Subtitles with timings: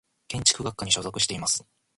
[0.27, 1.63] 建築学科に所属しています。